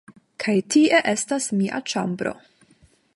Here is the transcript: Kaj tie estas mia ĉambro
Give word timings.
Kaj 0.43 0.55
tie 0.75 1.01
estas 1.13 1.49
mia 1.59 1.85
ĉambro 1.93 2.33